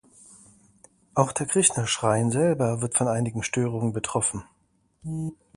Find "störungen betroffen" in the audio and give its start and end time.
3.43-4.43